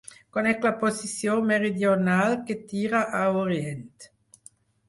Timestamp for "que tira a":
2.49-3.23